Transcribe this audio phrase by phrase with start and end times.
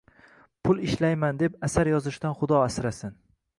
[0.67, 3.17] Pul ishlayman deb asar yozishdan xudo asrasin.